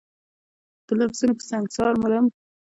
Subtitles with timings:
[0.87, 2.25] د لفظونو په سنګسار مرم